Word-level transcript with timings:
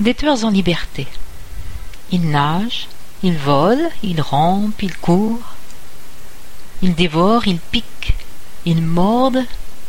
Des 0.00 0.14
tueurs 0.14 0.44
en 0.44 0.50
liberté. 0.50 1.06
Ils 2.10 2.28
nagent, 2.28 2.88
ils 3.22 3.38
volent, 3.38 3.90
ils 4.02 4.20
rampent, 4.20 4.82
ils 4.82 4.96
courent. 4.96 5.54
Ils 6.82 6.94
dévorent, 6.94 7.46
ils 7.46 7.60
piquent, 7.60 8.14
ils 8.64 8.82
mordent, 8.82 9.44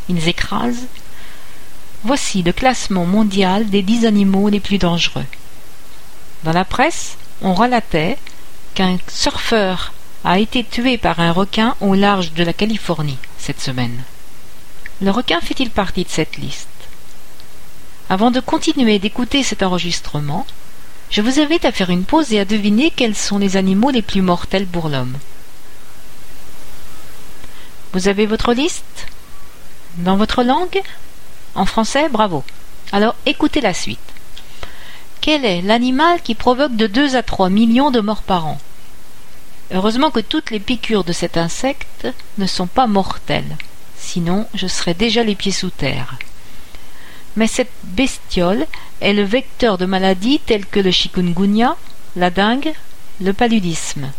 ils 0.08 0.28
écrasent. 0.28 0.86
Voici 2.04 2.44
le 2.44 2.54
classement 2.54 3.06
mondial 3.06 3.70
des 3.70 3.82
dix 3.82 4.06
animaux 4.06 4.50
les 4.50 4.60
plus 4.60 4.78
dangereux. 4.78 5.26
Dans 6.44 6.54
la 6.54 6.66
presse, 6.66 7.18
on 7.42 7.56
relatait 7.56 8.18
qu'un 8.76 8.98
surfeur 9.08 9.92
a 10.24 10.38
été 10.40 10.64
tué 10.64 11.00
par 11.00 11.20
un 11.20 11.32
requin 11.32 11.76
au 11.82 11.96
large 11.96 12.34
de 12.34 12.44
la 12.44 12.54
Californie 12.54 13.18
cette 13.40 13.62
semaine. 13.62 14.04
Le 15.02 15.10
requin 15.12 15.42
fait-il 15.42 15.72
partie 15.72 16.04
de 16.04 16.10
cette 16.10 16.38
liste? 16.38 16.68
Avant 18.08 18.30
de 18.30 18.40
continuer 18.40 19.00
d'écouter 19.00 19.42
cet 19.42 19.64
enregistrement, 19.64 20.46
je 21.10 21.22
vous 21.22 21.40
invite 21.40 21.66
à 21.66 21.72
faire 21.72 21.90
une 21.90 22.04
pause 22.04 22.34
et 22.34 22.40
à 22.40 22.46
deviner 22.46 22.92
quels 22.92 23.16
sont 23.16 23.40
les 23.40 23.58
animaux 23.58 23.90
les 23.90 24.04
plus 24.04 24.22
mortels 24.22 24.68
pour 24.68 24.90
l'homme. 24.90 25.18
Vous 27.94 28.08
avez 28.08 28.28
votre 28.28 28.54
liste 28.54 29.08
Dans 29.98 30.18
votre 30.18 30.44
langue? 30.44 30.82
En 31.56 31.66
français 31.66 32.08
Bravo. 32.10 32.44
Alors 32.92 33.16
écoutez 33.26 33.62
la 33.62 33.74
suite. 33.74 34.00
Quel 35.20 35.44
est 35.44 35.64
l'animal 35.64 36.22
qui 36.22 36.36
provoque 36.36 36.76
de 36.76 36.86
2 36.86 37.16
à 37.16 37.24
3 37.24 37.50
millions 37.50 37.90
de 37.90 38.02
morts 38.02 38.22
par 38.22 38.46
an? 38.46 38.60
Heureusement 39.74 40.12
que 40.12 40.20
toutes 40.20 40.52
les 40.52 40.60
piqûres 40.60 41.04
de 41.04 41.14
cet 41.14 41.38
insecte 41.38 42.08
ne 42.38 42.46
sont 42.46 42.68
pas 42.68 42.86
mortelles, 42.86 43.58
sinon 43.98 44.46
je 44.54 44.68
serais 44.68 44.94
déjà 44.94 45.24
les 45.24 45.34
pieds 45.34 45.52
sous 45.52 45.72
terre. 45.72 46.20
Mais 47.36 47.48
cette 47.48 47.72
bestiole 47.84 48.66
est 49.02 49.14
le 49.14 49.24
vecteur 49.24 49.78
de 49.78 49.86
maladies 49.86 50.40
telles 50.40 50.66
que 50.66 50.80
le 50.80 50.92
chikungunya, 50.92 51.76
la 52.16 52.30
dengue, 52.30 52.74
le 53.22 53.34
paludisme. 53.34 54.12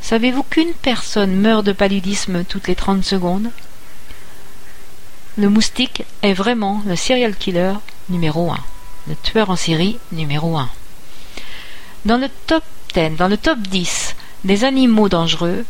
Savez-vous 0.00 0.44
qu'une 0.44 0.72
personne 0.72 1.34
meurt 1.34 1.64
de 1.64 1.72
paludisme 1.72 2.44
toutes 2.44 2.68
les 2.68 2.76
trente 2.76 3.04
secondes? 3.04 3.50
Le 5.36 5.48
moustique 5.48 6.04
est 6.22 6.32
vraiment 6.32 6.82
le 6.86 6.96
serial 6.96 7.34
killer 7.34 7.74
numéro 8.08 8.52
un, 8.52 8.60
le 9.08 9.16
tueur 9.16 9.50
en 9.50 9.56
série 9.56 9.98
numéro 10.12 10.56
un. 10.56 10.70
Dans 12.04 12.18
le 12.18 12.28
top 12.46 12.62
10, 12.94 13.16
dans 13.16 13.28
le 13.28 13.36
top 13.36 13.58
10 13.58 14.14
des 14.44 14.64
animaux 14.64 15.08
dangereux, 15.08 15.64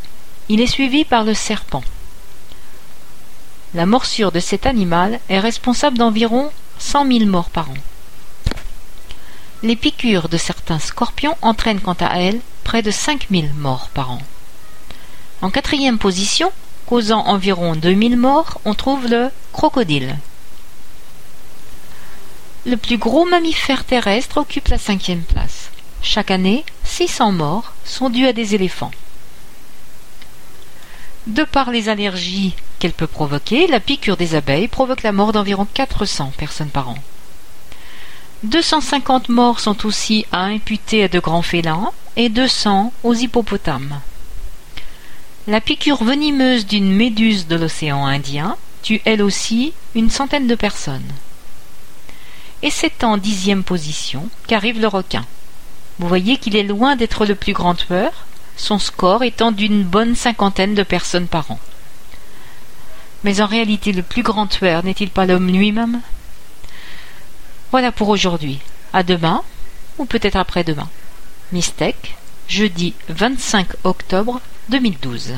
il 0.48 0.60
est 0.60 0.66
suivi 0.66 1.04
par 1.04 1.24
le 1.24 1.34
serpent. 1.34 1.82
La 3.74 3.86
morsure 3.86 4.32
de 4.32 4.40
cet 4.40 4.66
animal 4.66 5.20
est 5.28 5.40
responsable 5.40 5.98
d'environ 5.98 6.50
cent 6.78 7.04
mille 7.04 7.26
morts 7.26 7.50
par 7.50 7.70
an. 7.70 7.76
Les 9.62 9.76
piqûres 9.76 10.28
de 10.28 10.36
certains 10.36 10.78
scorpions 10.78 11.36
entraînent 11.42 11.80
quant 11.80 11.96
à 11.98 12.20
elles 12.20 12.40
près 12.64 12.82
de 12.82 12.90
cinq 12.90 13.30
mille 13.30 13.52
morts 13.54 13.88
par 13.92 14.10
an. 14.10 14.22
En 15.42 15.50
quatrième 15.50 15.98
position, 15.98 16.52
causant 16.86 17.26
environ 17.26 17.74
deux 17.74 17.94
mille 17.94 18.16
morts, 18.16 18.60
on 18.64 18.74
trouve 18.74 19.06
le 19.08 19.30
crocodile. 19.52 20.16
Le 22.64 22.76
plus 22.76 22.98
gros 22.98 23.24
mammifère 23.24 23.84
terrestre 23.84 24.38
occupe 24.38 24.68
la 24.68 24.78
cinquième 24.78 25.22
place. 25.22 25.70
Chaque 26.02 26.30
année, 26.30 26.64
600 26.84 27.32
morts 27.32 27.72
sont 27.84 28.10
dus 28.10 28.26
à 28.26 28.32
des 28.32 28.54
éléphants. 28.54 28.90
De 31.26 31.42
par 31.42 31.70
les 31.70 31.88
allergies 31.88 32.54
qu'elle 32.78 32.92
peut 32.92 33.08
provoquer, 33.08 33.66
la 33.66 33.80
piqûre 33.80 34.16
des 34.16 34.36
abeilles 34.36 34.68
provoque 34.68 35.02
la 35.02 35.12
mort 35.12 35.32
d'environ 35.32 35.66
400 35.74 36.32
personnes 36.36 36.68
par 36.68 36.90
an. 36.90 36.98
250 38.44 39.28
morts 39.28 39.58
sont 39.58 39.86
aussi 39.86 40.24
à 40.30 40.42
imputer 40.44 41.02
à 41.02 41.08
de 41.08 41.18
grands 41.18 41.42
félins 41.42 41.90
et 42.16 42.28
200 42.28 42.92
aux 43.02 43.14
hippopotames. 43.14 44.00
La 45.48 45.60
piqûre 45.60 46.04
venimeuse 46.04 46.66
d'une 46.66 46.92
méduse 46.92 47.48
de 47.48 47.56
l'océan 47.56 48.06
Indien 48.06 48.56
tue 48.82 49.00
elle 49.04 49.22
aussi 49.22 49.72
une 49.96 50.10
centaine 50.10 50.46
de 50.46 50.54
personnes. 50.54 51.12
Et 52.62 52.70
c'est 52.70 53.02
en 53.02 53.16
dixième 53.16 53.64
position 53.64 54.28
qu'arrive 54.46 54.80
le 54.80 54.88
requin. 54.88 55.24
Vous 55.98 56.08
voyez 56.08 56.36
qu'il 56.36 56.56
est 56.56 56.62
loin 56.62 56.94
d'être 56.94 57.26
le 57.26 57.34
plus 57.34 57.52
grand 57.52 57.74
tueur, 57.74 58.25
son 58.56 58.78
score 58.78 59.22
étant 59.22 59.52
d'une 59.52 59.84
bonne 59.84 60.16
cinquantaine 60.16 60.74
de 60.74 60.82
personnes 60.82 61.28
par 61.28 61.50
an. 61.50 61.58
Mais 63.24 63.40
en 63.40 63.46
réalité, 63.46 63.92
le 63.92 64.02
plus 64.02 64.22
grand 64.22 64.46
tueur 64.46 64.84
n'est-il 64.84 65.10
pas 65.10 65.26
l'homme 65.26 65.48
lui-même? 65.48 66.00
Voilà 67.70 67.92
pour 67.92 68.08
aujourd'hui. 68.08 68.60
À 68.92 69.02
demain, 69.02 69.42
ou 69.98 70.04
peut-être 70.04 70.36
après-demain. 70.36 70.88
Mistec, 71.52 72.16
jeudi 72.48 72.94
25 73.08 73.68
octobre 73.84 74.40
2012. 74.68 75.34